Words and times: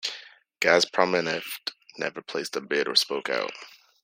Gazpromneft 0.61 1.73
never 1.99 2.23
placed 2.23 2.55
a 2.55 2.59
bid 2.61 2.87
or 2.87 2.95
spoke 2.95 3.29
out. 3.29 3.51